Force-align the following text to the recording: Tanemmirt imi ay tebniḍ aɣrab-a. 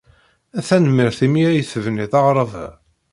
Tanemmirt 0.67 1.19
imi 1.25 1.41
ay 1.47 1.61
tebniḍ 1.63 2.13
aɣrab-a. 2.19 2.67